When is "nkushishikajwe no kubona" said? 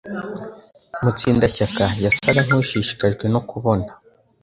2.47-3.89